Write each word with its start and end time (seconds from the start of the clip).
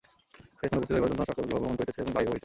সেই 0.57 0.63
স্থানে 0.67 0.77
উপস্থিত 0.79 0.93
হইবার 0.95 1.09
জন্য 1.11 1.21
সকল 1.29 1.43
গ্রহ 1.49 1.59
ভ্রমণ 1.61 1.75
করিতেছে 1.79 1.99
এবং 2.01 2.11
বায়ুও 2.15 2.25
বহিতেছে। 2.27 2.39